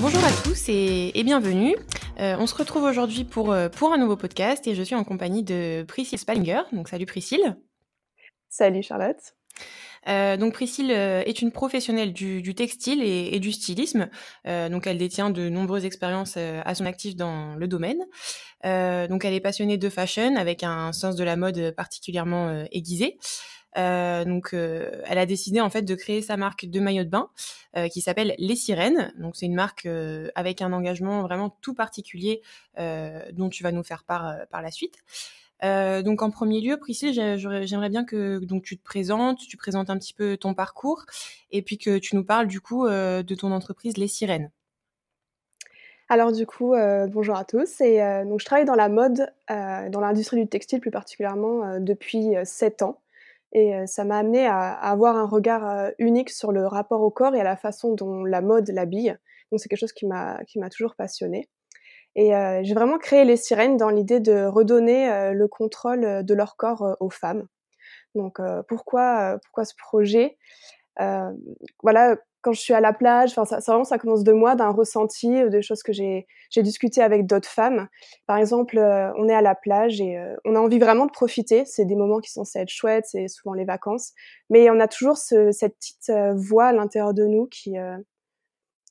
[0.00, 1.76] Bonjour à tous et, bienvenue.
[2.20, 5.04] Euh, on se retrouve aujourd'hui pour, euh, pour un nouveau podcast et je suis en
[5.04, 6.62] compagnie de Priscille Spalinger.
[6.72, 7.58] Donc salut Priscille.
[8.48, 9.18] Salut Charlotte.
[10.08, 14.08] Euh, donc Priscille est une professionnelle du, textile et, du stylisme.
[14.46, 17.98] donc elle détient de nombreuses expériences à son actif dans le domaine.
[18.64, 23.18] donc elle est passionnée de fashion avec un sens de la mode particulièrement aiguisé.
[23.78, 27.08] Euh, donc, euh, elle a décidé en fait de créer sa marque de maillot de
[27.08, 27.30] bain
[27.76, 29.12] euh, qui s'appelle Les Sirènes.
[29.18, 29.88] Donc, c'est une marque
[30.34, 32.42] avec un engagement vraiment tout particulier
[32.76, 34.96] dont tu vas nous faire part par la suite.
[35.62, 39.98] donc en premier lieu, Priscille, j'aimerais bien que donc tu te présentes, tu présentes un
[39.98, 41.04] petit peu ton parcours
[41.50, 44.50] et puis que tu nous parles du coup de ton entreprise Les Sirènes.
[46.08, 46.74] Alors du coup,
[47.08, 47.78] bonjour à tous.
[47.80, 53.00] Donc je travaille dans la mode, dans l'industrie du textile plus particulièrement depuis 7 ans.
[53.52, 57.40] Et ça m'a amené à, avoir un regard unique sur le rapport au corps et
[57.40, 59.16] à la façon dont la mode l'habille.
[59.50, 61.48] Donc c'est quelque chose qui m'a qui m'a toujours passionné.
[62.14, 62.30] Et
[62.62, 67.10] j'ai vraiment créé les sirènes dans l'idée de redonner le contrôle de leur corps aux
[67.10, 67.46] femmes.
[68.14, 70.36] Donc pourquoi pourquoi ce projet?
[71.82, 74.54] Voilà, quand je suis à la plage, enfin, ça, ça, vraiment, ça commence de moi,
[74.54, 77.88] d'un ressenti, euh, de choses que j'ai, j'ai discuté avec d'autres femmes.
[78.26, 81.10] Par exemple, euh, on est à la plage et euh, on a envie vraiment de
[81.10, 81.64] profiter.
[81.66, 84.12] C'est des moments qui sont censés être chouettes, c'est souvent les vacances.
[84.48, 87.76] Mais on a toujours ce, cette petite voix à l'intérieur de nous qui,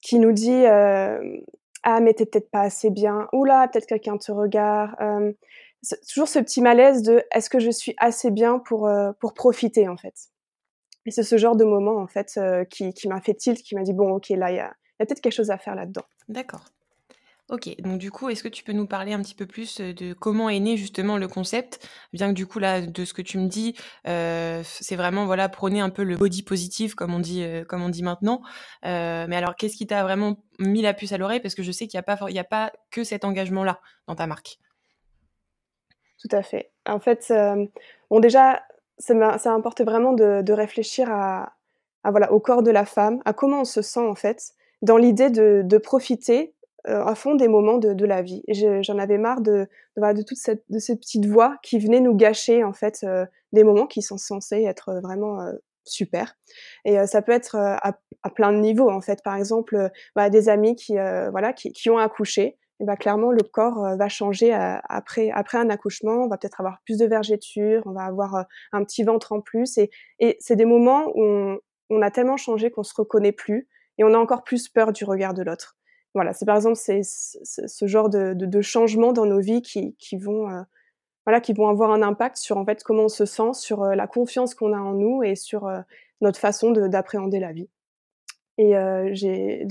[0.01, 3.27] qui nous dit Ah, mais t'es peut-être pas assez bien.
[3.33, 4.91] Oula, peut-être quelqu'un te regarde.
[6.11, 9.97] toujours ce petit malaise de Est-ce que je suis assez bien pour, pour profiter, en
[9.97, 10.29] fait?
[11.05, 13.83] Et c'est ce genre de moment, en fait, euh, qui, m'a fait tilt, qui m'a
[13.83, 16.03] dit, bon, ok, là, il y a, peut-être quelque chose à faire là-dedans.
[16.27, 16.65] D'accord.
[17.49, 19.91] Ok, donc du coup, est-ce que tu peux nous parler un petit peu plus euh,
[19.91, 21.89] de comment est né justement le concept?
[22.13, 23.75] Bien que du coup, là, de ce que tu me dis,
[24.07, 27.89] euh, c'est vraiment, voilà, prôner un peu le body positive, comme on dit, comme on
[27.89, 28.41] dit maintenant.
[28.83, 31.39] mais alors, qu'est-ce qui t'a vraiment mis la puce à l'oreille?
[31.39, 34.27] Parce que je sais qu'il n'y a, pas, a pas que cet engagement-là dans ta
[34.27, 34.59] marque.
[36.19, 36.69] Tout à fait.
[36.85, 37.33] En fait,
[38.11, 38.61] bon, déjà,
[38.99, 41.53] ça importe vraiment de, réfléchir à,
[42.05, 45.29] voilà, au corps de la femme, à comment on se sent en fait, dans l'idée
[45.29, 46.53] de, profiter
[46.87, 48.43] euh, à fond des moments de, la vie.
[48.81, 49.67] J'en avais marre de,
[49.97, 53.63] de, toute cette, de ces petites voix qui venaient nous gâcher en fait euh, des
[53.63, 55.53] moments qui sont censés être vraiment euh,
[55.85, 56.37] super.
[56.85, 57.93] Et ça peut être à,
[58.35, 59.23] plein de niveaux en fait.
[59.23, 63.43] Par exemple, bah, des amis qui voilà qui, qui ont accouché et bah, clairement le
[63.43, 66.23] corps euh, va changer euh, après après un accouchement.
[66.23, 69.41] On va peut-être avoir plus de vergetures, on va avoir euh, un petit ventre en
[69.41, 69.77] plus.
[69.77, 71.59] Et, et c'est des moments où on,
[71.89, 73.67] on, a tellement changé qu'on se reconnaît plus
[73.97, 75.77] et on a encore plus peur du regard de l'autre.
[76.15, 79.95] Voilà, c'est par exemple c'est ce genre de, de, de changements dans nos vies qui,
[79.97, 80.47] qui vont
[81.25, 84.07] voilà qui vont avoir un impact sur en fait comment on se sent, sur la
[84.07, 85.69] confiance qu'on a en nous et sur
[86.21, 87.69] notre façon d'appréhender la vie.
[88.61, 88.73] Et
[89.13, 89.65] j'ai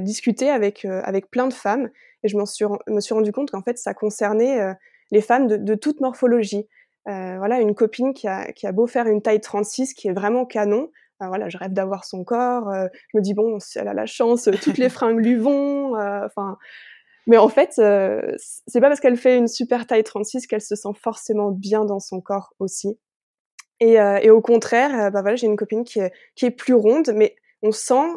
[0.00, 1.90] discuté avec, avec plein de femmes
[2.22, 4.74] et je suis, me suis rendu compte qu'en fait, ça concernait euh,
[5.10, 6.66] les femmes de, toute morphologie.
[7.08, 10.12] Euh, voilà, une copine qui a, qui a, beau faire une taille 36 qui est
[10.12, 10.90] vraiment canon.
[11.22, 12.72] Euh, voilà, je rêve d'avoir son corps.
[12.72, 15.94] je me dis bon, si elle a la chance, toutes les fringues lui vont.
[15.96, 16.58] Enfin,
[17.28, 20.94] mais en fait, c'est pas parce qu'elle fait une super taille 36 qu'elle se sent
[21.00, 22.98] forcément bien dans son corps aussi.
[23.78, 27.12] Et, et au contraire, bah voilà, j'ai une copine qui est, qui est plus ronde,
[27.14, 28.08] mais on sent,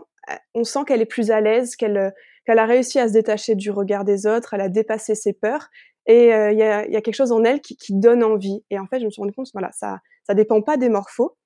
[0.54, 2.14] on sent qu'elle est plus à l'aise, qu'elle
[2.46, 5.70] qu'elle a réussi à se détacher du regard des autres, elle a dépassé ses peurs,
[6.10, 8.64] et euh, il y, a, quelque chose en elle qui, donne envie.
[8.72, 11.38] Et en fait, je me suis rendu compte, voilà, ça, ça dépend pas des morphos.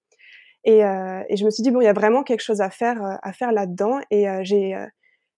[0.63, 3.03] Et, euh, je me suis dit bon, il y a vraiment quelque chose à faire,
[3.03, 3.99] euh, à faire là-dedans.
[4.09, 4.73] Et j'ai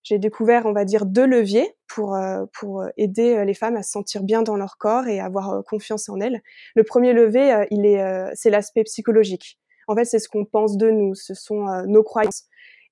[0.04, 2.16] j'ai découvert, on va dire, deux leviers pour
[2.54, 6.20] pour aider les femmes à se sentir bien dans leur corps et avoir confiance en
[6.20, 6.44] elles.
[6.76, 9.58] Le premier levier, il est, c'est l'aspect psychologique.
[9.88, 12.46] En fait, c'est ce qu'on pense de nous, ce sont nos croyances.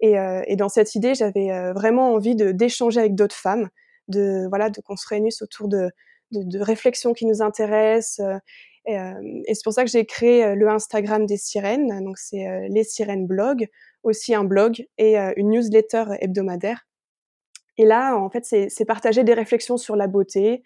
[0.03, 3.69] Et, euh, et dans cette idée, j'avais euh, vraiment envie de d'échanger avec d'autres femmes,
[4.09, 5.91] de voilà, de qu'on se réunisse autour de,
[6.31, 8.19] de, de réflexions qui nous intéressent.
[8.19, 8.37] Euh,
[8.85, 12.03] et, c'est pour ça que j'ai créé le Instagram des sirènes.
[12.03, 13.69] Donc c'est les sirènes blog,
[14.03, 16.85] aussi un blog et une newsletter hebdomadaire.
[17.77, 20.63] Et là, en fait, c'est partager des réflexions sur la beauté,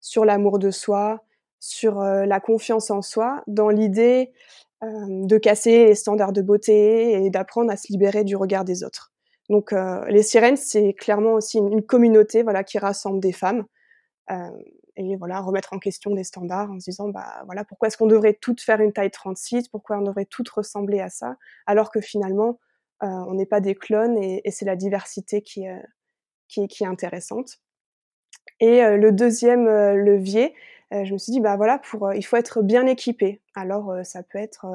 [0.00, 1.22] sur l'amour de soi,
[1.60, 7.30] sur la confiance en soi, dans l'idée euh, de casser les standards de beauté et
[7.30, 9.12] d'apprendre à se libérer du regard des autres.
[9.48, 13.64] Donc euh, les sirènes, c'est clairement aussi une, communauté voilà qui rassemble des femmes.
[14.30, 14.50] Euh,
[14.96, 18.08] et voilà, remettre en question des standards en se disant, bah voilà, pourquoi est-ce qu'on
[18.08, 21.36] devrait toutes faire une taille 36 Pourquoi on devrait toutes ressembler à ça?
[21.66, 22.58] Alors que finalement,
[23.00, 25.66] on n'est pas des clones et, c'est la diversité qui,
[26.48, 27.58] qui, qui, est intéressante.
[28.58, 30.52] Et le deuxième levier,
[30.90, 33.40] je me suis dit, bah voilà, pour, il faut être bien équipé.
[33.54, 34.66] Alors, ça peut être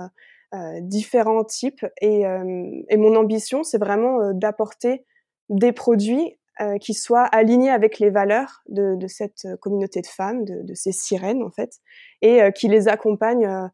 [0.81, 1.85] différents types.
[2.01, 5.05] Et, et mon ambition, c'est vraiment d'apporter
[5.49, 6.37] des produits
[6.79, 10.91] qui soient alignés avec les valeurs de, de cette communauté de femmes, de, de, ces
[10.91, 11.79] sirènes en fait,
[12.21, 13.69] et qui les accompagnent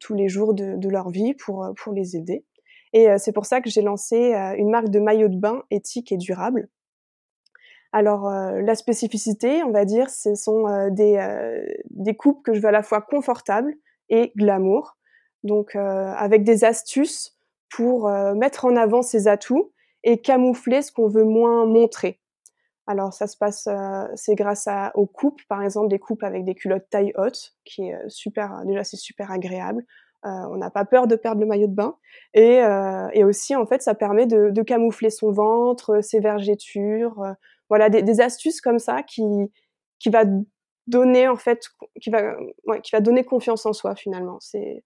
[0.00, 2.44] tous les jours de, de, leur vie pour, pour les aider.
[2.92, 6.16] Et c'est pour ça que j'ai lancé une marque de maillots de bain éthique et
[6.16, 6.68] durable.
[7.92, 11.18] Alors la spécificité, on va dire, ce sont des,
[11.90, 13.74] des coupes que je veux à la fois confortables
[14.08, 14.96] et glamour.
[15.44, 17.38] Donc avec des astuces
[17.70, 19.72] pour mettre en avant ses atouts
[20.04, 22.20] et camoufler ce qu'on veut moins montrer.
[22.86, 26.54] Alors ça se passe, euh, c'est grâce aux coupes, par exemple des coupes avec des
[26.54, 29.84] culottes taille haute, qui est euh, super, déjà c'est super agréable.
[30.24, 31.96] Euh, on n'a pas peur de perdre le maillot de bain
[32.34, 37.34] et, euh, et aussi en fait ça permet de, de, camoufler son ventre, ses vergetures,
[37.68, 39.22] voilà des, astuces comme ça qui
[39.98, 40.24] qui va
[40.86, 41.68] donner en fait,
[42.00, 42.36] qui va
[42.82, 44.38] qui va donner confiance en soi finalement.
[44.40, 44.84] C'est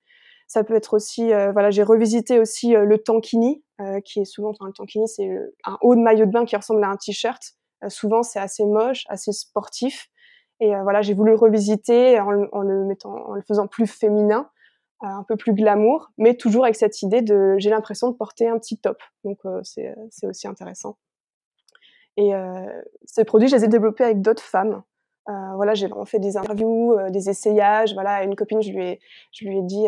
[0.51, 4.25] ça peut être aussi, euh, voilà, j'ai revisité aussi euh, le tankini, euh, qui est
[4.25, 5.31] souvent, enfin, le tankini, c'est
[5.65, 7.41] un haut de maillot de bain qui ressemble à un t-shirt.
[7.87, 10.09] souvent, c'est assez moche, assez sportif.
[10.59, 14.51] Et voilà, j'ai voulu revisiter en, en, le mettant, en le faisant plus féminin,
[15.03, 18.59] un peu plus glamour, mais toujours avec cette idée de, j'ai l'impression de porter un
[18.59, 19.01] petit top.
[19.25, 19.95] Donc c'est
[20.25, 20.99] aussi intéressant.
[22.17, 22.33] Et
[23.05, 24.83] ces produits, je les ai développés avec d'autres femmes.
[25.29, 27.95] Euh, voilà, j'ai vraiment fait des interviews, des essayages.
[27.95, 29.01] Voilà, une copine, je lui ai,
[29.33, 29.87] je lui ai dit,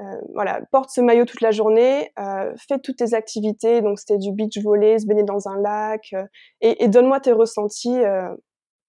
[0.00, 4.18] euh, voilà, porte ce maillot toute la journée, euh, fais toutes tes activités, donc c'était
[4.18, 6.26] du beach volley, se baigner dans un lac, euh,
[6.60, 8.02] et, donne-moi tes ressentis,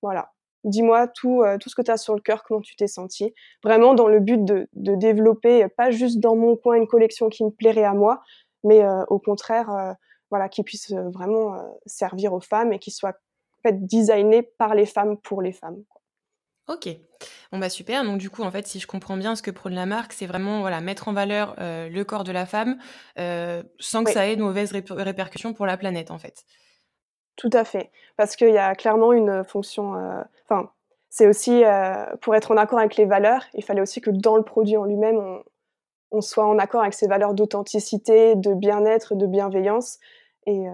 [0.02, 0.32] voilà.
[0.64, 3.36] Dis-moi tout, tout ce que tu as sur le cœur, comment tu t'es senti.
[3.64, 7.52] Vraiment dans le but de, développer, pas juste dans mon coin, une collection qui me
[7.52, 8.22] plairait à moi,
[8.64, 9.96] mais au contraire,
[10.30, 13.18] voilà, qui puisse vraiment servir aux femmes et qui soit
[13.60, 15.84] en fait, designé par les femmes pour les femmes.
[16.68, 16.90] Ok.
[17.52, 18.04] Bon bah super.
[18.04, 20.26] Donc du coup, en fait, si je comprends bien, ce que prône la marque, c'est
[20.26, 22.78] vraiment voilà mettre en valeur euh, le corps de la femme
[23.20, 26.44] euh, sans que ça ait de mauvaises répercussions pour la planète, en fait.
[27.36, 27.92] Tout à fait.
[28.18, 29.96] Parce qu'il y a clairement une fonction.
[29.96, 30.72] Euh, enfin,
[31.10, 31.64] c'est aussi
[32.22, 33.46] pour être en accord avec les valeurs.
[33.54, 35.44] Il fallait aussi que dans le produit en lui-même, on,
[36.16, 40.00] on, soit en accord avec ces valeurs d'authenticité, de bien-être, de bienveillance.
[40.48, 40.66] Et,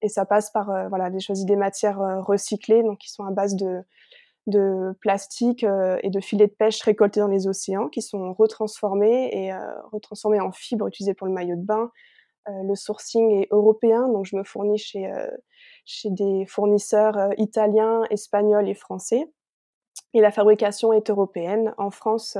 [0.00, 3.54] et ça passe par voilà des choses, des matières recyclées, donc qui sont à base
[3.56, 3.84] de
[5.00, 9.52] plastique euh, et de filets de pêche récoltés dans les océans qui sont retransformés et
[9.52, 9.58] euh,
[9.92, 11.90] retransformés en fibres utilisées pour le maillot de bain.
[12.48, 15.10] Euh, le sourcing est européen, donc je me fournis chez
[16.10, 19.28] des fournisseurs italiens, espagnols et français.
[20.16, 22.38] Et la fabrication est européenne, en France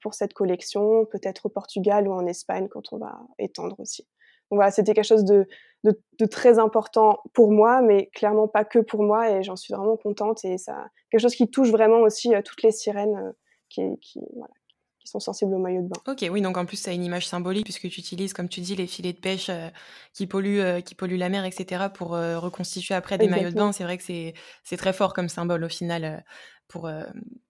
[0.00, 4.06] pour cette collection, peut-être au Portugal ou en Espagne quand on va étendre aussi.
[4.50, 5.46] Donc voilà, c'était quelque chose de,
[5.84, 9.74] de, de, très important pour moi, mais clairement pas que pour moi, et j'en suis
[9.74, 10.44] vraiment contente.
[10.44, 13.32] Et ça, quelque chose qui touche vraiment aussi euh, toutes les sirènes euh,
[13.68, 14.54] qui, qui, voilà,
[15.08, 16.12] qui sont sensibles au maillot de bain.
[16.12, 18.60] Ok, oui, donc en plus ça a une image symbolique puisque tu utilises, comme tu
[18.60, 19.68] dis, les filets de pêche euh,
[20.12, 21.88] qui polluent, euh, qui polluent la mer, etc.
[21.92, 23.72] pour euh, reconstituer après des maillots de bain.
[23.72, 26.24] C'est vrai que c'est très fort comme symbole au final
[26.68, 26.90] pour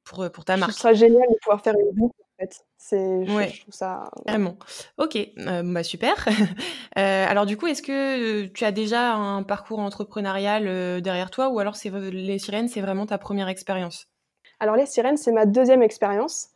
[0.05, 0.72] pour pour ta marque.
[0.72, 2.65] Ce sera génial de pouvoir faire une boucle fait.
[2.77, 3.50] C'est, ouais.
[3.53, 4.10] je, trouve ça.
[4.27, 4.56] Vraiment.
[4.96, 6.15] Ok, euh, bah super.
[6.98, 11.58] euh, alors du coup, est-ce que tu as déjà un parcours entrepreneurial derrière toi, ou
[11.58, 14.06] alors c'est les sirènes, c'est vraiment ta première expérience?
[14.60, 16.50] Alors les sirènes, c'est ma deuxième expérience.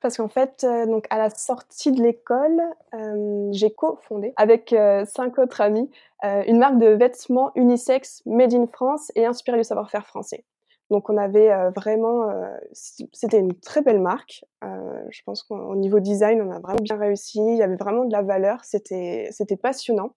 [0.00, 2.60] Parce qu'en fait, euh, donc à la sortie de l'école,
[2.94, 4.74] euh, j'ai cofondé avec
[5.06, 5.90] cinq autres amis
[6.22, 10.44] une marque de vêtements unisex made in France et inspirée du savoir-faire français.
[10.90, 14.44] Donc on avait euh, vraiment, euh, c'était une très belle marque.
[14.64, 17.40] Euh, je pense qu'au niveau design, on a vraiment bien réussi.
[17.40, 18.64] Il y avait vraiment de la valeur.
[18.64, 20.14] C'était passionnant.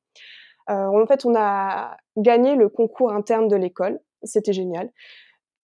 [0.67, 3.99] en fait, on a gagné le concours interne de l'école.
[4.23, 4.91] C'était génial.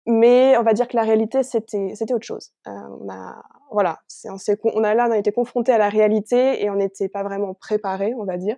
[0.05, 2.51] Mais on va dire que la réalité, c'était autre chose.
[2.65, 3.41] on a
[3.71, 4.35] voilà, on,
[4.75, 7.53] on a là, on a été confronté à la réalité et on n'était pas vraiment
[7.53, 8.57] préparé, on va dire,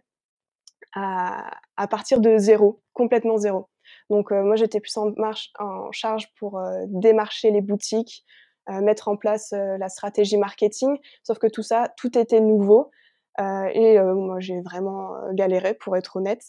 [0.94, 3.70] à, à partir de zéro, complètement zéro.
[4.10, 8.26] Donc euh, moi j'étais plus en, marche, en charge pour euh, démarcher les boutiques,
[8.70, 10.98] euh, mettre en place la stratégie marketing.
[11.24, 12.92] Sauf que tout ça, tout était nouveau.
[13.40, 16.44] et moi j'ai vraiment galéré pour être honnête.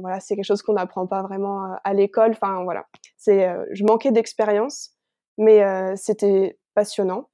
[0.00, 2.32] Voilà, c'est quelque chose qu'on n'apprend pas vraiment à l'école.
[2.32, 2.86] Enfin voilà,
[3.16, 4.90] c'est, je manquais d'expérience,
[5.38, 5.62] mais
[5.96, 7.28] c'était passionnant.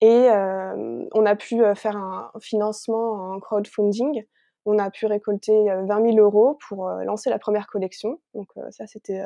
[0.00, 4.24] Et on a pu faire un financement en crowdfunding
[4.66, 8.20] on a pu récolter 20 000 euros pour lancer la première collection.
[8.34, 9.22] Donc ça, c'était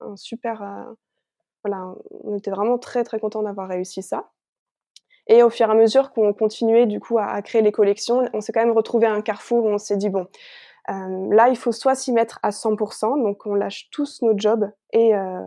[0.00, 0.94] un super,
[1.64, 4.30] voilà, on était vraiment très, très contents d'avoir réussi ça.
[5.28, 8.40] Et au fur et à mesure qu'on continuait du coup à, créer les collections, on
[8.40, 10.26] s'est quand même retrouvé à un carrefour où on s'est dit bon, euh,
[10.88, 15.14] là il faut soit s'y mettre à 100%, donc on lâche tous nos jobs et,
[15.14, 15.44] euh,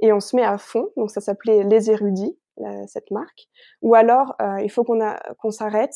[0.00, 0.90] et on se met à fond.
[0.96, 2.38] Donc ça s'appelait Les Érudits,
[2.86, 3.48] cette marque.
[3.82, 5.00] Ou alors euh, il faut qu'on
[5.38, 5.94] qu'on s'arrête,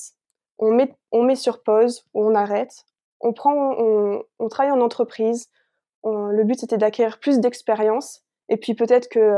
[0.59, 2.85] on met, on met sur pause, on arrête,
[3.21, 5.49] on prend, on, on travaille en entreprise.
[6.05, 9.37] le but c'était d'acquérir plus d'expérience et puis peut-être que,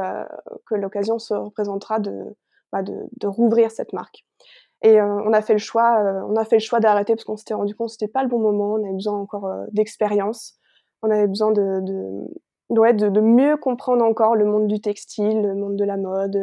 [0.67, 2.37] que l'occasion se représentera de
[2.73, 4.25] bah, de, de, rouvrir cette marque.
[4.83, 7.25] Et euh, on a fait le choix, euh, on a fait le choix d'arrêter parce
[7.25, 8.75] qu'on s'était rendu compte que c'était pas le bon moment.
[8.75, 10.55] On avait besoin encore euh, d'expérience.
[11.03, 15.43] On avait besoin de, de ouais, de, de, mieux comprendre encore le monde du textile,
[15.43, 16.37] le monde de la mode,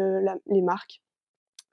[0.47, 1.01] les marques.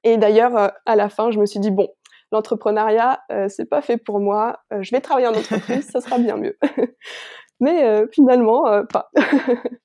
[0.04, 1.88] Et d'ailleurs, à la fin, je me suis dit bon,
[2.30, 4.58] l'entrepreneuriat, euh, c'est pas fait pour moi.
[4.80, 6.58] je vais travailler en entreprise, ça sera bien mieux.
[7.60, 9.10] Mais finalement, pas.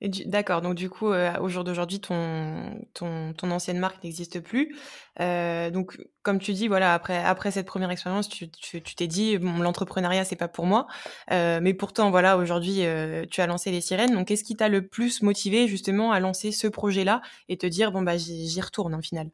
[0.00, 4.76] D'accord, donc du coup, euh, au jour d'aujourd'hui, ton, ton, ton, ancienne marque n'existe plus.
[5.18, 9.38] Euh, donc, comme tu dis, voilà, après, après cette première expérience, tu, tu, t'es dit,
[9.38, 10.86] bon, l'entrepreneuriat, c'est pas pour moi.
[11.32, 12.84] Euh, mais pourtant, voilà, aujourd'hui,
[13.28, 14.14] tu as lancé les sirènes.
[14.14, 17.90] Donc, qu'est-ce qui t'a le plus motivé justement à lancer ce projet-là et te dire,
[17.90, 19.30] bon, bah, j'y, retourne en final?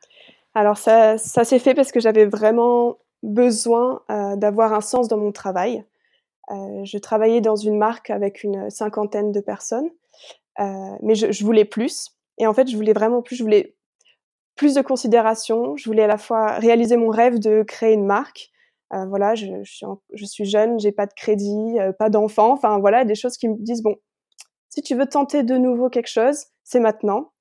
[0.54, 5.30] Alors, ça, ça s'est fait parce que j'avais vraiment besoin d'avoir un sens dans mon
[5.30, 5.84] travail.
[6.48, 9.90] je travaillais dans une marque avec une cinquantaine de personnes.
[10.60, 12.10] Euh, mais je, je, voulais plus.
[12.38, 13.36] Et en fait, je voulais vraiment plus.
[13.36, 13.76] Je voulais
[14.56, 15.76] plus de considération.
[15.76, 18.50] Je voulais à la fois réaliser mon rêve de créer une marque.
[18.92, 22.52] Euh, voilà, je, je, suis je, suis jeune, j'ai pas de crédit, euh, pas d'enfant.
[22.52, 23.96] Enfin voilà, des choses qui me disent bon,
[24.68, 27.32] si tu veux tenter de nouveau quelque chose, c'est maintenant.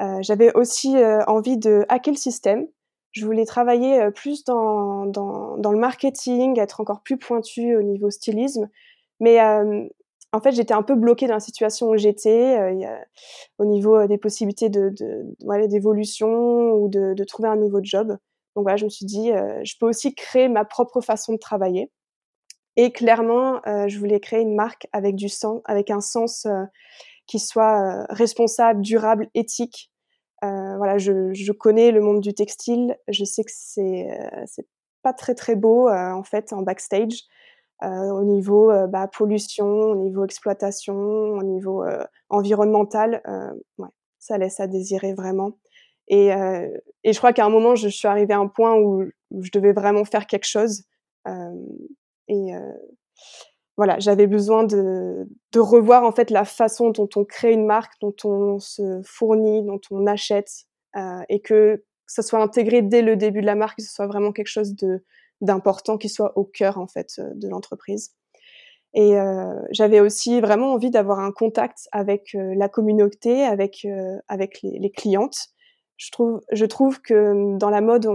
[0.00, 2.66] Euh, J'avais aussi euh, envie de hacker le système.
[3.12, 8.10] Je voulais travailler plus dans, dans, dans, le marketing, être encore plus pointu au niveau
[8.10, 8.70] stylisme.
[9.20, 9.38] Mais
[10.32, 12.98] en fait, j'étais un peu bloquée dans la situation où j'étais, euh,
[13.58, 18.16] au niveau euh, des possibilités d'évolution ou de, de, trouver un nouveau job.
[18.56, 21.38] Donc voilà, je me suis dit, euh, je peux aussi créer ma propre façon de
[21.38, 21.90] travailler.
[22.76, 26.46] Et clairement, je voulais créer une marque avec du sens, avec un sens
[27.26, 29.90] qui soit responsable, durable, éthique.
[30.40, 32.96] voilà, je, je, connais le monde du textile.
[33.08, 34.08] Je sais que c'est
[34.46, 34.66] c'est
[35.02, 37.24] pas très très beau en fait en backstage.
[37.82, 43.22] Euh, au niveau euh, bah, pollution, au niveau exploitation, au niveau euh, environnemental.
[43.78, 45.58] ouais, ça laisse à désirer vraiment.
[46.08, 46.28] Et,
[47.04, 49.72] et je crois qu'à un moment, je, suis arrivée à un point où, je devais
[49.72, 50.84] vraiment faire quelque chose.
[52.28, 52.52] et
[53.76, 57.94] voilà, j'avais besoin de, de, revoir en fait la façon dont on crée une marque,
[58.00, 63.16] dont on se fournit, dont on achète, euh, et que ça soit intégré dès le
[63.16, 65.02] début de la marque, que ce soit vraiment quelque chose de,
[65.42, 68.14] d'important qui soit au cœur en fait euh, de l'entreprise.
[68.94, 73.86] Et euh, j'avais aussi vraiment envie d'avoir un contact avec euh, la communauté, avec
[74.28, 75.48] avec les, clientes.
[75.96, 78.08] Je trouve je trouve que dans la mode,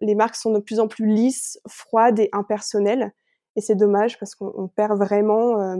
[0.00, 3.12] les marques sont de plus en plus lisses, froides et impersonnelles.
[3.56, 5.76] Et c'est dommage parce qu'on perd vraiment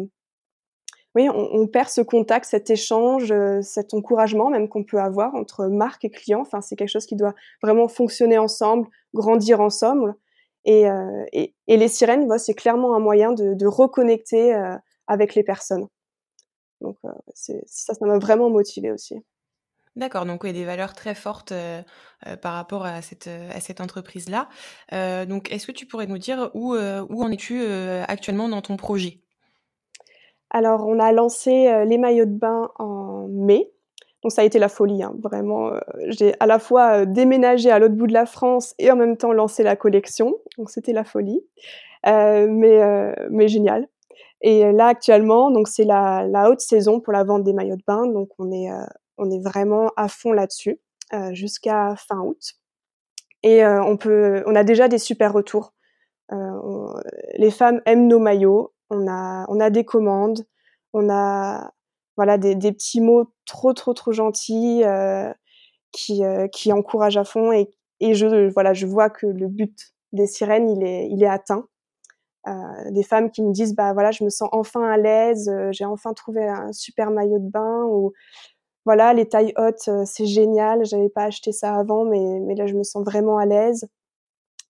[1.16, 6.04] oui, on, perd ce contact, cet échange, cet encouragement même qu'on peut avoir entre marque
[6.04, 6.40] et client.
[6.40, 7.34] Enfin, c'est quelque chose qui doit
[7.64, 10.14] vraiment fonctionner ensemble, grandir ensemble.
[10.64, 14.76] Et, euh, et, et, les sirènes, bah, c'est clairement un moyen de, de reconnecter euh,
[15.06, 15.86] avec les personnes.
[16.80, 19.16] Donc euh, ça, ça m'a vraiment motivée aussi.
[19.96, 21.82] D'accord, donc oui, des valeurs très fortes euh,
[22.26, 24.48] euh, par rapport à cette, à cette entreprise-là.
[25.26, 27.64] Donc, est-ce que tu pourrais nous dire où, où en es-tu
[28.06, 29.20] actuellement dans ton projet?
[30.50, 33.72] Alors, on a lancé les maillots de bain en mai.
[34.22, 35.72] Donc ça a été la folie, hein, vraiment.
[35.72, 38.96] Euh, j'ai à la fois euh, déménagé à l'autre bout de la France et en
[38.96, 40.34] même temps lancé la collection.
[40.58, 41.42] Donc c'était la folie,
[42.06, 42.80] euh, mais
[43.30, 43.88] mais génial.
[44.42, 48.06] Et là actuellement, donc c'est la, haute saison pour la vente des maillots de bain.
[48.06, 48.68] Donc on est
[49.16, 50.80] on est vraiment à fond là-dessus
[51.32, 52.54] jusqu'à fin août.
[53.42, 55.72] Et on peut, on a déjà des super retours.
[57.38, 58.72] les femmes aiment nos maillots.
[58.90, 60.44] On a on a des commandes.
[60.92, 61.72] On a
[62.20, 65.32] voilà des, petits mots trop trop trop gentils euh,
[65.90, 69.94] qui euh, qui encouragent à fond et, et je voilà je vois que le but
[70.12, 71.64] des sirènes il est il est atteint.
[72.46, 75.68] Euh, des femmes qui me disent bah voilà je me sens enfin à l'aise euh,
[75.72, 78.12] j'ai enfin trouvé un super maillot de bain ou
[78.86, 82.66] voilà les tailles hautes euh, c'est génial j'avais pas acheté ça avant mais mais là
[82.66, 83.86] je me sens vraiment à l'aise.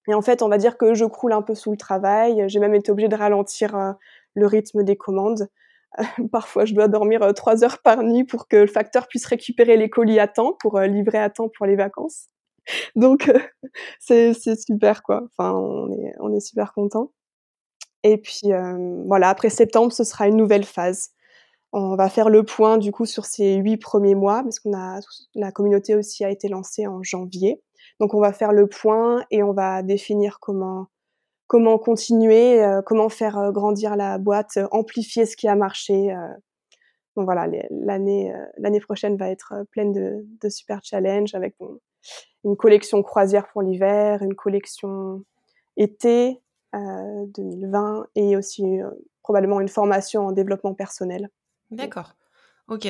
[0.09, 2.61] Et en fait on va dire que je croule un peu sous le travail j'ai
[2.61, 3.97] même été obligée de ralentir
[4.35, 5.49] le rythme des commandes
[6.33, 9.77] Parfois, je dois dormir euh, trois heures par nuit pour que le facteur puisse récupérer
[9.77, 12.27] les colis à temps, pour euh, livrer à temps pour les vacances.
[12.97, 13.39] Donc, euh,
[14.01, 15.23] c'est super, quoi.
[15.27, 17.13] Enfin, on est, on est super content.
[18.03, 18.51] Et puis,
[19.07, 21.11] voilà, après septembre, ce sera une nouvelle phase.
[21.73, 25.01] On va faire le point du coup sur ces huit premiers mois parce qu'on a
[25.35, 27.63] la communauté aussi a été lancée en janvier.
[28.01, 30.89] Donc on va faire le point et on va définir comment
[31.51, 36.15] comment continuer, euh, comment faire euh, grandir la boîte, amplifier ce qui a marché.
[37.17, 41.57] voilà, l'année prochaine va être pleine de, de super challenges avec
[42.45, 45.25] une collection croisière pour l'hiver, une collection
[45.77, 46.41] été
[46.73, 48.79] 2020 et aussi
[49.23, 51.31] probablement une formation en développement personnel.
[51.73, 52.15] D'accord.
[52.69, 52.87] Ok.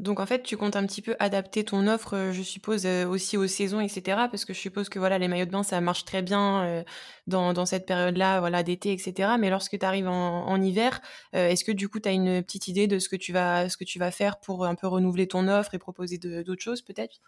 [0.00, 3.06] Donc en fait, tu comptes un petit peu adapter ton offre, euh, je suppose, euh,
[3.06, 4.26] aussi aux saisons, etc.
[4.28, 6.82] Parce que je suppose que voilà, les maillots de bain, ça marche très bien euh,
[7.28, 9.36] dans, dans, cette période-là, voilà, d'été, etc.
[9.38, 11.00] Mais lorsque tu arrives en, en hiver,
[11.32, 13.76] est-ce que du coup, tu as une petite idée de ce que tu vas, ce
[13.76, 17.20] que tu vas faire pour un peu renouveler ton offre et proposer d'autres choses, peut-être?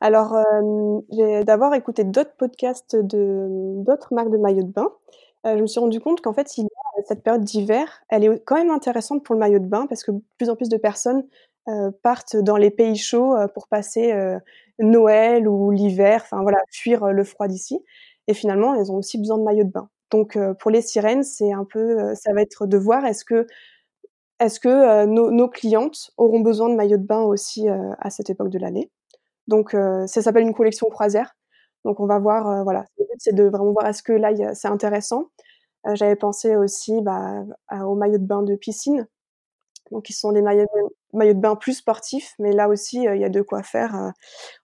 [0.00, 0.36] Alors,
[1.10, 4.90] j'ai d'abord écouté d'autres podcasts de d'autres marques de maillots de bain.
[5.44, 6.48] je me suis rendu compte qu'en fait,
[7.06, 10.12] cette période d'hiver, elle est quand même intéressante pour le maillot de bain parce que
[10.38, 11.24] plus en plus de personnes
[12.02, 14.38] partent dans les pays chauds euh, pour passer euh,
[14.78, 17.80] Noël ou l'hiver, enfin voilà, fuir le froid d'ici.
[18.28, 19.88] Et finalement, elles ont aussi besoin de maillot de bain.
[20.10, 23.46] Donc pour les sirènes, c'est un peu, ça va être de voir est-ce que
[24.38, 28.58] est-ce que nos, clientes auront besoin de maillot de bain aussi à cette époque de
[28.58, 28.90] l'année.
[29.48, 31.36] Donc ça s'appelle une collection croisière.
[31.84, 32.84] Donc on va voir, voilà,
[33.18, 35.30] c'est de vraiment voir est-ce que là c'est intéressant.
[35.94, 37.44] J'avais pensé aussi bah,
[37.84, 39.08] aux maillots de bain de piscine
[39.90, 40.66] donc, ils sont des maillots
[41.12, 43.94] de, bain plus sportifs, mais là aussi, euh, il y a de quoi faire.
[43.94, 44.10] Euh,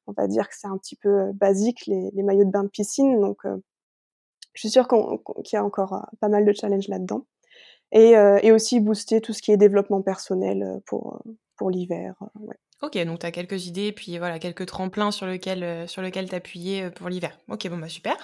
[0.06, 2.68] on va dire que c'est un petit peu euh, basique, les, maillots de bain de
[2.68, 3.20] piscine.
[3.20, 7.26] Donc, je suis sûre qu'il y a encore pas mal de challenges là-dedans.
[7.92, 11.22] Et, aussi booster tout ce qui est développement personnel pour,
[11.56, 12.14] pour l'hiver.
[12.82, 16.90] Ok, donc tu as quelques idées, puis voilà, quelques tremplins sur lesquels, sur lequel t'appuyer
[16.90, 17.38] pour l'hiver.
[17.48, 18.16] Ok, bon, bah super.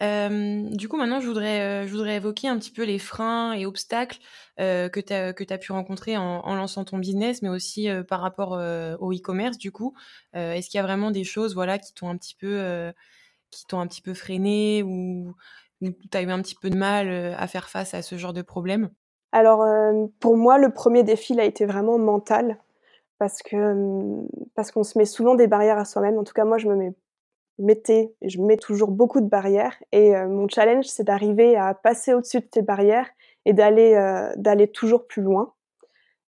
[0.00, 3.52] Euh, du coup, maintenant, je voudrais, euh, je voudrais évoquer un petit peu les freins
[3.52, 4.18] et obstacles
[4.58, 9.12] euh, que tu as, pu rencontrer en, lançant ton business, mais aussi par rapport au
[9.12, 9.58] e-commerce.
[9.58, 9.94] Du coup,
[10.32, 12.92] est-ce qu'il y a vraiment des choses voilà, qui t'ont un petit peu,
[13.50, 15.34] qui t'ont un petit peu freiné ou,
[15.80, 18.42] tu as eu un petit peu de mal à faire face à ce genre de
[18.42, 18.90] problème?
[19.32, 19.64] Alors,
[20.20, 22.58] pour moi, le premier défi a été vraiment mental
[23.18, 26.18] parce que parce qu'on se met souvent des barrières à soi-même.
[26.18, 26.92] En tout cas, moi, je me mets
[27.58, 29.76] mettais, je mets toujours beaucoup de barrières.
[29.92, 33.08] Et euh, mon challenge, c'est d'arriver à passer au-dessus de ces barrières
[33.44, 35.52] et d'aller euh, toujours plus loin.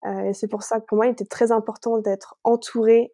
[0.04, 3.12] Euh, et c'est pour ça que pour moi, il était très important d'être entouré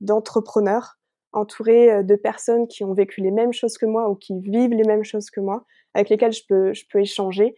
[0.00, 0.98] d'entrepreneurs,
[1.32, 4.84] entouré de personnes qui ont vécu les mêmes choses que moi ou qui vivent les
[4.84, 7.56] mêmes choses que moi, avec lesquelles je peux, je peux échanger.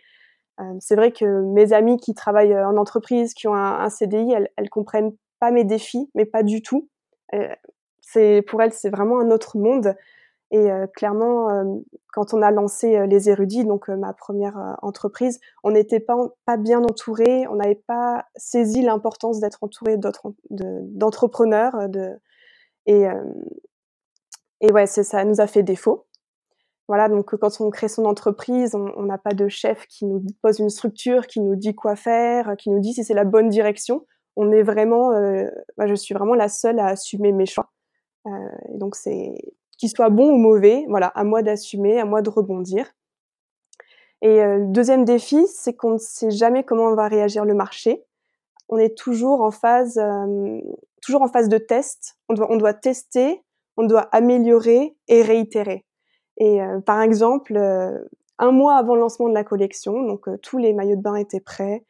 [0.80, 4.50] c'est vrai que mes amies qui travaillent en entreprise, qui ont un, un CDI, elles,
[4.56, 6.88] elles comprennent pas mes défis, mais pas du tout
[8.02, 9.96] c'est pour elle c'est vraiment un autre monde.
[10.52, 11.64] Et euh, clairement, euh,
[12.12, 16.82] quand on a lancé euh, les érudits, donc ma première entreprise, on n'était pas bien
[16.82, 19.96] entouré, on n'avait pas saisi l'importance d'être entouré
[20.50, 22.10] d'entrepreneurs, de,
[22.86, 23.06] et
[24.60, 26.06] et ouais, ça nous a fait défaut.
[26.88, 30.58] Voilà, donc quand on crée son entreprise, on n'a pas de chef qui nous pose
[30.58, 34.06] une structure, qui nous dit quoi faire, qui nous dit si c'est la bonne direction.
[34.36, 35.12] On est vraiment,
[35.78, 37.70] je suis vraiment la seule à assumer mes choix.
[38.26, 38.30] Euh,
[38.70, 39.34] donc c'est
[39.78, 42.92] qu'il soit bon ou mauvais, voilà, à moi d'assumer, à moi de rebondir.
[44.20, 48.04] Et euh, le deuxième défi, c'est qu'on ne sait jamais comment va réagir le marché.
[48.68, 50.60] On est toujours en phase, euh,
[51.02, 52.16] toujours en phase de test.
[52.28, 53.42] On doit, on doit tester,
[53.76, 55.84] on doit améliorer et réitérer.
[56.38, 57.56] Et par exemple,
[58.38, 61.40] un mois avant le lancement de la collection, donc tous les maillots de bain étaient
[61.40, 61.84] prêts,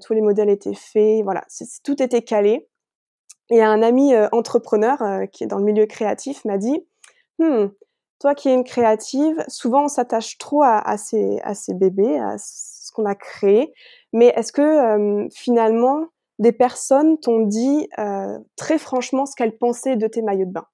[0.00, 1.44] tous les modèles étaient faits, voilà,
[1.82, 2.68] tout était calé.
[3.50, 6.84] Et un ami euh, entrepreneur euh, qui est dans le milieu créatif m'a dit
[7.38, 7.66] hmm,
[8.20, 12.92] toi qui es une créative, souvent on s'attache trop à, ces, à bébés, à ce
[12.92, 13.72] qu'on a créé,
[14.12, 16.08] mais est-ce que euh, finalement
[16.38, 17.88] des personnes t'ont dit
[18.56, 20.66] très franchement ce qu'elles pensaient de tes maillots de bain?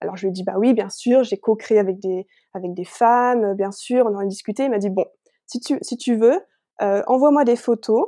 [0.00, 2.84] Alors je lui ai dit bah oui, bien sûr, j'ai co-créé avec des avec des
[2.84, 4.64] femmes, bien sûr, on en a discuté.
[4.64, 5.04] Il m'a dit bon,
[5.46, 6.40] si tu si tu veux,
[6.80, 8.06] envoie-moi des photos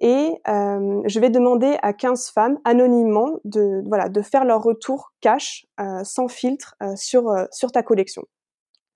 [0.00, 5.12] et euh, je vais demander à 15 femmes anonymement de, voilà, de faire leur retour
[5.20, 8.22] cash, euh, sans filtre, euh, sur, sur ta collection.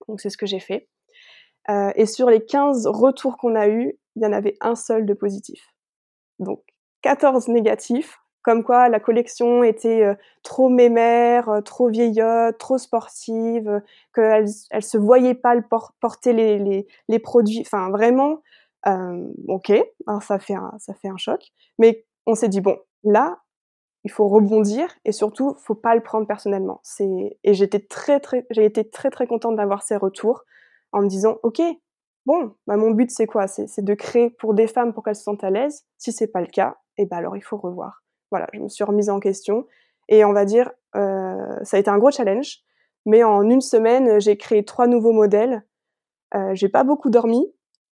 [0.07, 0.87] Donc c'est ce que j'ai fait.
[1.95, 5.15] Et sur les 15 retours qu'on a eus, il y en avait un seul de
[5.15, 5.73] positif.
[6.37, 6.61] Donc
[7.01, 13.81] 14 négatifs, comme quoi la collection était trop mémère, trop vieillotte, trop sportive,
[14.13, 15.63] qu'elle elle se voyait pas le
[15.99, 17.61] porter les, les produits.
[17.61, 18.43] Enfin vraiment,
[18.87, 19.71] euh, ok,
[20.07, 21.41] hein, ça fait un, ça fait un choc,
[21.79, 23.39] mais on s'est dit bon, là,
[24.03, 26.81] il faut rebondir et surtout, faut pas le prendre personnellement.
[27.43, 30.43] Et j'étais très très, j'ai été très très contente d'avoir ces retours
[30.91, 31.61] en me disant ok,
[32.25, 33.47] bon, bah mon but c'est quoi?
[33.47, 35.85] C'est de créer pour des femmes pour qu'elles se sentent à l'aise.
[35.97, 38.03] Si c'est pas le cas, et ben alors il faut revoir.
[38.31, 39.65] Voilà, je me suis remise en question
[40.07, 42.59] et on va dire, euh, ça a été un gros challenge,
[43.05, 45.63] mais en une semaine, j'ai créé trois nouveaux modèles.
[46.35, 47.51] Euh, j'ai pas beaucoup dormi,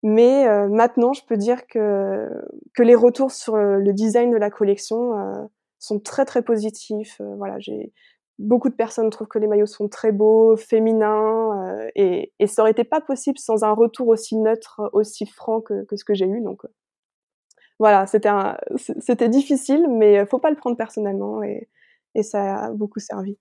[0.08, 2.30] mais euh, maintenant, je peux dire que,
[2.76, 5.44] que les retours sur le design de la collection euh,
[5.80, 7.20] sont très très positifs.
[7.22, 7.92] Euh, voilà, j'ai
[8.38, 12.72] beaucoup de personnes trouvent que les maillots sont très beaux, féminins, et, et, ça aurait
[12.72, 16.28] été pas possible sans un retour aussi neutre, aussi franc que, que ce que j'ai
[16.28, 16.40] eu.
[16.42, 16.62] Donc
[17.80, 18.30] voilà, c'était
[19.00, 21.68] c'était difficile, mais faut pas le prendre personnellement et,
[22.16, 23.38] et ça a beaucoup servi.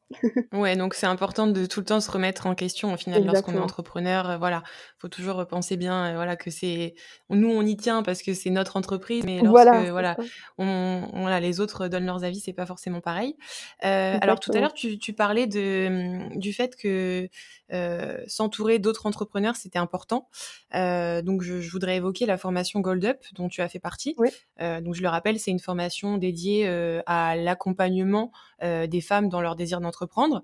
[0.53, 3.55] ouais, donc c'est important de tout le temps se remettre en question au final lorsqu'on
[3.55, 4.31] est entrepreneur.
[4.31, 4.65] Euh, voilà,
[4.99, 6.97] faut toujours repenser bien, euh, voilà que c'est
[7.31, 10.17] nous on y tient parce que c'est notre entreprise, mais lorsque voilà, voilà,
[10.59, 13.37] on, voilà les autres donnent leurs avis, c'est pas forcément pareil.
[13.85, 17.29] Euh, alors tout à l'heure tu, tu, parlais de du fait que
[17.73, 20.29] euh, s'entourer d'autres entrepreneurs c'était important.
[20.75, 24.17] Euh, donc je, je, voudrais évoquer la formation Gold Up dont tu as fait partie.
[24.19, 24.31] Oui.
[24.61, 26.67] Euh, donc je le rappelle, c'est une formation dédiée
[27.07, 28.33] à l'accompagnement
[28.64, 30.43] euh, des femmes dans leur désir d'entreprendre.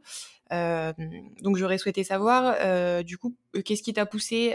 [0.53, 0.93] Euh,
[1.43, 4.55] donc j'aurais souhaité savoir, euh, du coup, qu'est-ce qui t'a poussé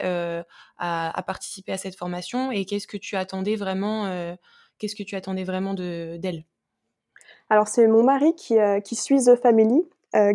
[0.77, 4.35] à, participer à cette formation et qu'est-ce que tu attendais vraiment,
[4.77, 6.43] qu'est-ce que tu attendais vraiment d'elle?
[7.49, 9.83] Alors c'est mon mari qui, suit The Family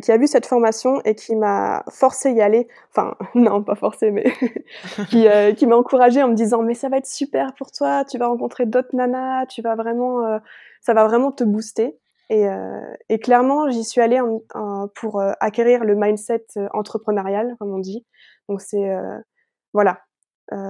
[0.02, 2.68] qui a vu cette formation et qui m'a forcé à y aller.
[2.90, 4.30] Enfin, non, pas forcé, mais
[5.08, 8.28] qui, m'a encouragé en me disant mais ça va être super pour toi, tu vas
[8.28, 10.40] rencontrer d'autres nanas, tu vas vraiment,
[10.80, 11.99] ça va vraiment te booster.
[12.30, 14.20] Et, euh, et clairement, j'y suis allée
[14.94, 18.06] pour euh, acquérir le mindset euh, entrepreneurial, comme on dit.
[18.48, 18.96] Donc c'est
[19.72, 20.00] voilà,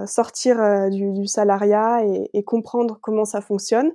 [0.04, 3.90] sortir du, salariat et, comprendre comment ça fonctionne.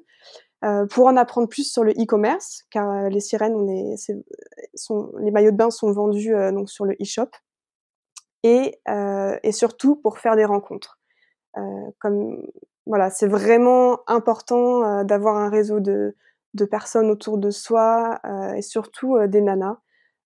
[0.90, 3.96] pour en apprendre plus sur le e-commerce, car les sirènes, on est,
[5.20, 7.30] les maillots de bain sont vendus donc sur le e-shop,
[8.42, 8.80] et,
[9.44, 10.98] et surtout pour faire des rencontres.
[12.00, 12.42] comme
[12.88, 16.16] voilà, c'est vraiment important d'avoir un réseau de,
[16.56, 19.78] de personnes autour de soi euh, et surtout euh, des nanas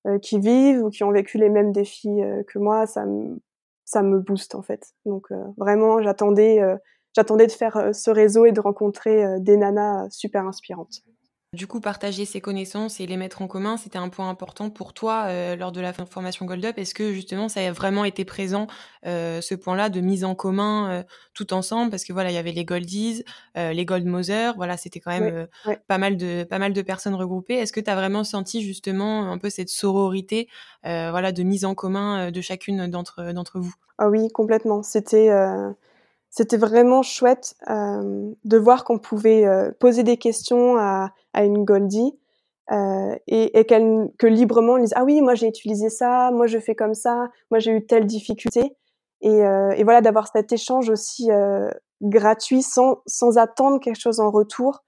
[0.07, 3.39] euh, qui vivent ou qui ont vécu les mêmes défis que moi, ça me,
[3.83, 4.93] ça me booste en fait.
[5.05, 6.61] Donc vraiment, j'attendais,
[7.15, 11.03] j'attendais de faire ce réseau et de rencontrer des nanas super inspirantes.
[11.53, 14.93] Du coup, partager ses connaissances et les mettre en commun, c'était un point important pour
[14.93, 16.77] toi euh, lors de la formation Gold Up.
[16.77, 18.67] Est-ce que justement, ça a vraiment été présent,
[19.07, 21.89] euh, ce point-là de mise en commun euh, tout ensemble?
[21.89, 23.23] Parce que voilà, il y avait les Goldies,
[23.57, 25.75] euh, les Gold Mother, voilà, c'était quand même oui, oui.
[25.87, 27.55] pas mal de pas mal de personnes regroupées.
[27.55, 30.49] Est-ce que tu as vraiment senti justement un peu cette sororité,
[30.83, 33.73] voilà, de mise en commun de chacune d'entre d'entre vous?
[33.97, 34.83] Ah oui, complètement.
[34.83, 35.31] C'était
[36.29, 41.65] c'était vraiment chouette euh, de voir qu'on pouvait euh, poser des questions à, à une
[41.65, 42.17] Goldie
[42.71, 46.45] euh, et, et qu'elle que librement elle dise ah oui moi j'ai utilisé ça moi
[46.45, 48.75] je fais comme ça moi j'ai eu telle difficulté.
[49.21, 51.69] Et, euh, et voilà d'avoir cet échange aussi euh,
[52.01, 54.83] gratuit sans sans attendre quelque chose en retour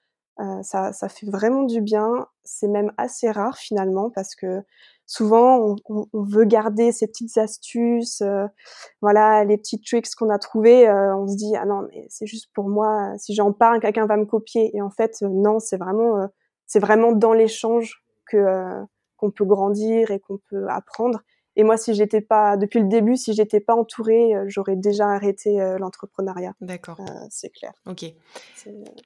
[0.63, 4.63] ça ça fait vraiment du bien c'est même assez rare finalement parce que
[5.11, 8.47] souvent on, on, veut garder ces petites astuces, euh,
[9.01, 10.87] voilà, les petits tricks qu'on a trouvés.
[10.87, 13.13] Euh, on se dit ah non mais c'est juste pour moi.
[13.17, 14.75] Si j'en parle, quelqu'un va me copier.
[14.75, 16.27] Et en fait euh, non, c'est vraiment euh,
[16.65, 18.81] c'est vraiment dans l'échange que euh,
[19.17, 21.19] qu'on peut grandir et qu'on peut apprendre.
[21.55, 25.07] Et moi, si j'étais pas, depuis le début, si j'étais pas entourée, euh, j'aurais déjà
[25.07, 26.53] arrêté euh, l'entrepreneuriat.
[26.61, 26.97] D'accord.
[27.01, 27.73] Euh, c'est clair.
[27.85, 28.05] Ok.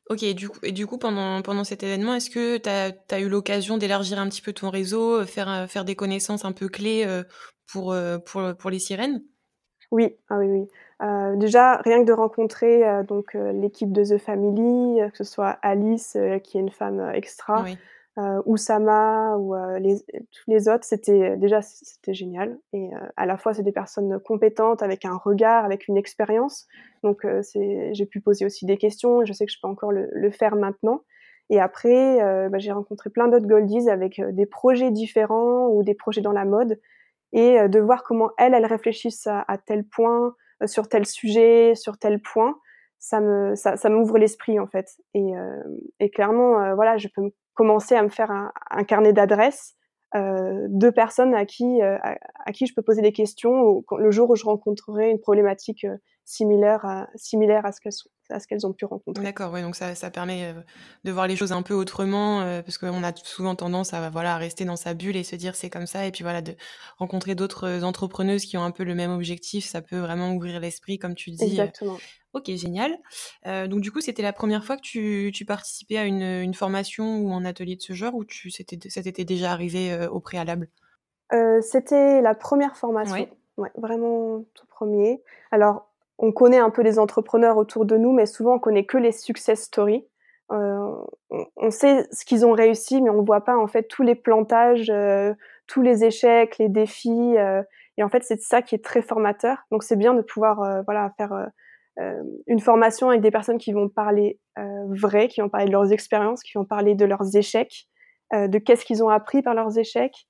[0.10, 2.91] Ok, et du coup, et du coup pendant, pendant cet événement, est-ce que tu as,
[3.12, 6.67] as, eu l'occasion d'élargir un petit peu ton réseau, faire, faire des connaissances un peu
[6.67, 7.08] clés
[7.71, 9.23] pour, pour, pour les sirènes?
[9.91, 10.67] Oui, ah oui, oui.
[11.01, 15.58] Euh, déjà, rien que de rencontrer euh, donc l'équipe de The Family, que ce soit
[15.62, 17.77] Alice, qui est une femme extra, oui
[18.17, 22.58] euh, Oussama ou euh, les, tous les autres, c'était déjà c'était génial.
[22.73, 26.67] Et euh, à la fois, c'est des personnes compétentes avec un regard, avec une expérience.
[27.04, 29.91] Donc, euh, j'ai pu poser aussi des questions et je sais que je peux encore
[29.91, 31.01] le, le faire maintenant.
[31.49, 35.84] Et après, euh, bah, j'ai rencontré plein d'autres Goldies avec euh, des projets différents ou
[35.84, 36.80] des projets dans la mode
[37.34, 41.97] et de voir comment elles, elles réfléchissent à, à tel point, sur tel sujet, sur
[41.97, 42.56] tel point
[43.06, 45.62] ça me ça, ça m'ouvre l'esprit en fait et, euh,
[45.99, 49.76] et clairement euh, voilà je peux me commencer à me faire un, carnet d'adresses
[50.13, 54.30] euh, de personnes à qui, euh, à, qui je peux poser des questions le jour
[54.30, 57.94] où je rencontrerai une problématique euh, similaire à, similaire à ce qu'elles
[58.30, 59.24] à ce qu'elles ont pu rencontrer.
[59.24, 60.62] D'accord, oui, donc ça, ça permet euh,
[61.04, 64.38] de voir les choses un peu autrement, euh, parce qu'on a souvent tendance à voilà
[64.38, 66.56] rester dans sa bulle et se dire c'est comme ça, et puis voilà de
[66.98, 70.98] rencontrer d'autres entrepreneuses qui ont un peu le même objectif, ça peut vraiment ouvrir l'esprit,
[70.98, 71.44] comme tu dis.
[71.44, 71.98] Exactement.
[72.36, 72.98] Ok, génial.
[73.48, 76.54] Euh, donc du coup, c'était la première fois que tu, tu participais à une, une,
[76.54, 80.20] formation ou un atelier de ce genre, ou tu, ça t'était déjà arrivé euh, au
[80.20, 80.68] préalable?
[81.32, 83.32] Euh, C'était la première formation, ouais.
[83.56, 85.24] Ouais, vraiment tout premier.
[85.50, 88.97] Alors, on connaît un peu les entrepreneurs autour de nous, mais souvent on connaît que
[88.97, 90.08] les success stories.
[90.49, 94.15] on, sait ce qu'ils ont réussi, mais on ne voit pas en fait tous les
[94.15, 94.91] plantages,
[95.67, 97.36] tous les échecs, les défis.
[97.97, 99.58] et en fait, c'est ça qui est très formateur.
[99.71, 101.49] Donc, c'est bien de pouvoir voilà faire
[102.47, 104.39] une formation avec des personnes qui vont parler
[104.89, 107.88] vrai, qui vont parler de leurs expériences, qui vont parler de leurs échecs,
[108.34, 110.28] de qu'est-ce qu'ils ont appris par leurs échecs.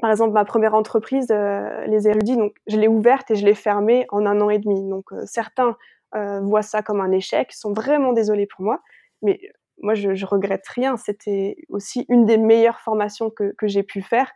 [0.00, 4.06] Par exemple, ma première entreprise, les érudits, donc je l'ai ouverte et je l'ai fermée
[4.10, 4.88] en un an et demi.
[4.88, 5.76] Donc certains
[6.12, 8.80] voient ça comme un échec, sont vraiment désolés pour moi,
[9.22, 9.40] mais
[9.80, 10.96] moi je, je regrette rien.
[10.96, 14.30] C'était aussi une des meilleures formations que, que j'ai pu faire.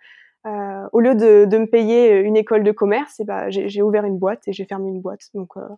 [0.44, 3.80] Euh, au lieu de, de, me payer une école de commerce, et eh ben, j'ai
[3.80, 5.28] ouvert une boîte et j'ai fermé une boîte.
[5.34, 5.68] Donc, euh,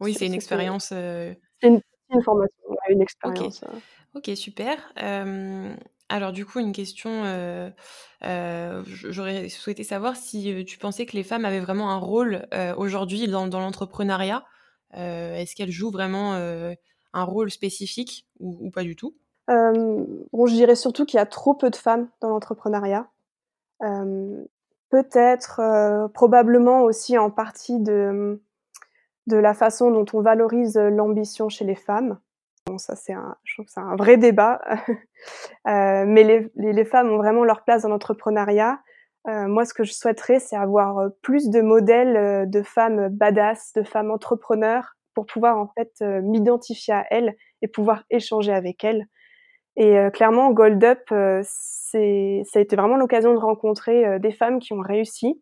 [0.00, 0.90] oui, c'est une expérience.
[0.92, 1.32] Euh...
[1.62, 1.80] Une,
[2.12, 2.56] une, formation,
[2.88, 3.62] une expérience.
[3.62, 4.18] Ok, euh.
[4.18, 4.92] okay super.
[6.10, 7.24] Alors du coup, une question,
[8.22, 12.46] j'aurais souhaité savoir si tu pensais que les femmes avaient vraiment un rôle
[12.76, 14.44] aujourd'hui dans, l'entrepreneuriat.
[14.92, 19.14] Est-ce qu'elles jouent vraiment un rôle spécifique ou, pas du tout?
[19.48, 23.08] Je dirais surtout qu'il y a trop peu de femmes dans l'entrepreneuriat
[24.90, 25.60] peut-être,
[26.12, 28.40] probablement aussi en partie de
[29.26, 32.18] la façon dont on valorise l'ambition chez les femmes.
[32.78, 34.60] Ça c'est un, je trouve que c'est un vrai débat.
[35.68, 38.80] euh, mais les, les, femmes ont vraiment leur place dans l'entrepreneuriat.
[39.28, 43.82] Euh, moi, ce que je souhaiterais, c'est avoir plus de modèles de femmes badass, de
[43.82, 49.06] femmes entrepreneurs, pour pouvoir en fait m'identifier à elles et pouvoir échanger avec elles.
[49.76, 54.18] Et euh, clairement, Gold Up, euh, c'est, ça a été vraiment l'occasion de rencontrer euh,
[54.18, 55.40] des femmes qui ont réussi.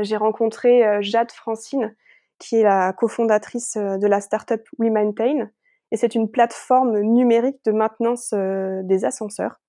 [0.00, 1.94] j'ai rencontré Jade Francine,
[2.40, 5.50] qui est la cofondatrice de la startup We Maintain.
[5.90, 9.60] Et c'est une plateforme numérique de maintenance des ascenseurs.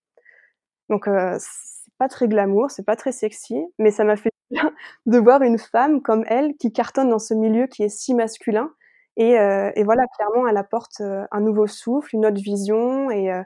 [0.89, 4.31] Donc, c'est pas très glamour, c'est pas très sexy, mais ça m'a fait
[5.05, 8.71] de voir une femme comme elle qui cartonne dans ce milieu qui est si masculin
[9.19, 13.43] et, euh, voilà, clairement, elle apporte euh, un nouveau souffle, une autre vision, et, euh,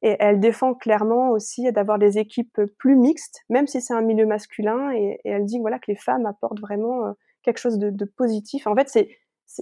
[0.00, 4.92] elle défend clairement aussi d'avoir des équipes plus mixtes, même si c'est un milieu masculin,
[4.92, 8.66] et, et, elle dit voilà que les femmes apportent vraiment quelque chose de, de positif.
[8.66, 9.10] En fait, c'est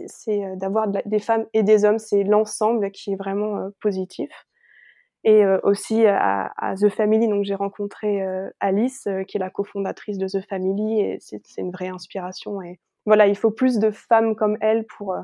[0.07, 4.31] c'est d'avoir des femmes et des hommes, c'est l'ensemble qui est vraiment positif.
[5.25, 8.25] Et aussi à, The Family, donc j'ai rencontré
[8.61, 12.63] Alice, qui est la cofondatrice de The Family, et c'est une vraie inspiration.
[12.63, 15.17] Et voilà, il faut plus de femmes comme elle pour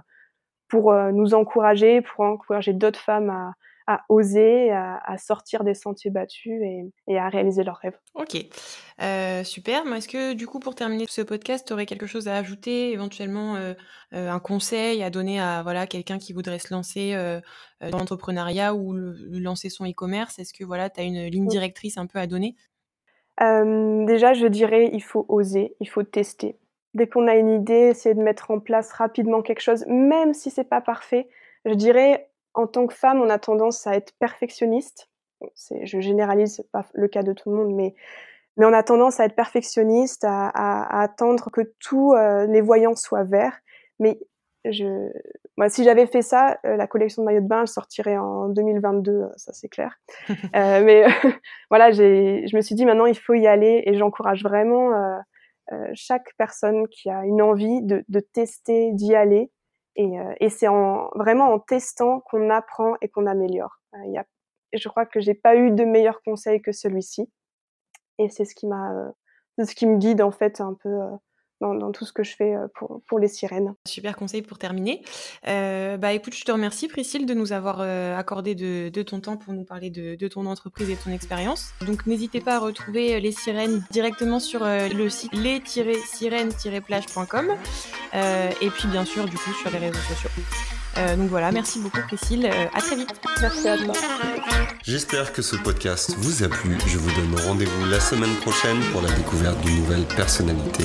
[0.69, 3.55] pour euh, nous encourager, pour encourager d'autres femmes à,
[3.87, 7.99] à oser, à, à, sortir des sentiers battus et, et, à réaliser leurs rêves.
[8.15, 8.37] Ok,
[9.03, 9.87] euh, super.
[9.93, 13.57] Est-ce que du coup, pour terminer ce podcast, tu aurais quelque chose à ajouter, éventuellement
[13.57, 13.75] euh,
[14.15, 17.15] euh, un conseil à donner à voilà quelqu'un qui voudrait se lancer
[17.81, 20.39] dans l'entrepreneuriat ou le, lancer son e-commerce?
[20.39, 22.57] Est-ce que voilà, tu as une ligne directrice un peu à donner?
[23.41, 26.57] Déjà, je dirais, il faut oser, il faut tester
[26.95, 30.51] dès qu'on a une idée, essayer de mettre en place rapidement quelque chose, même si
[30.51, 31.29] c'est pas parfait.
[31.65, 35.09] Je dirais, en tant que femme, on a tendance à être perfectionniste.
[35.69, 37.95] je généralise pas le cas de tout le monde, mais
[38.57, 42.95] mais on a tendance à être perfectionniste, à, à, attendre que tous euh, les voyants
[42.95, 43.59] soient verts.
[43.99, 44.19] Mais
[44.65, 45.11] je,
[45.57, 48.49] moi, si j'avais fait ça, euh, la collection de maillots de bain, elle sortirait en
[48.49, 49.99] 2022, euh, ça c'est clair.
[50.55, 51.05] mais
[51.71, 54.91] voilà, je me suis dit maintenant il faut y aller et j'encourage vraiment
[55.95, 59.51] chaque personne qui a une envie de, de tester, d'y aller.
[59.97, 63.81] Et, euh, et c'est en, vraiment en testant qu'on apprend et qu'on améliore.
[63.95, 64.25] Euh, y a,
[64.73, 67.31] je crois que j'ai pas eu de meilleur conseil que celui-ci.
[68.19, 68.93] Et c'est ce qui m'a,
[69.59, 71.01] ce qui me guide en fait un peu
[71.73, 72.67] dans, tout ce que je fais euh,
[73.07, 73.75] pour, les sirènes.
[73.87, 75.03] Super conseil pour terminer.
[75.47, 79.37] Euh, bah écoute, je te remercie Priscille de nous avoir euh, accordé de, ton temps
[79.37, 81.73] pour nous parler de, de ton entreprise et de ton expérience.
[81.87, 87.53] Donc n'hésitez pas à retrouver les sirènes directement sur le site les-sirènes-plage.com
[88.15, 90.31] et puis bien sûr du coup sur les réseaux sociaux.
[90.97, 93.15] Euh, donc voilà, merci beaucoup Priscille, euh, à très vite.
[93.41, 93.95] Merci à toi.
[94.83, 96.77] J'espère que ce podcast vous a plu.
[96.87, 100.85] Je vous donne rendez-vous la semaine prochaine pour la découverte d'une nouvelle personnalité.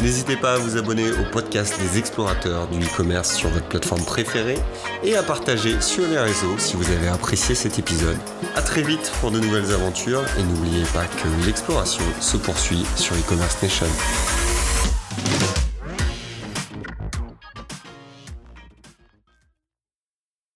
[0.00, 4.58] N'hésitez pas à vous abonner au podcast des explorateurs du e-commerce sur votre plateforme préférée
[5.04, 8.18] et à partager sur les réseaux si vous avez apprécié cet épisode.
[8.56, 13.14] À très vite pour de nouvelles aventures et n'oubliez pas que l'exploration se poursuit sur
[13.14, 13.86] e-commerce nation.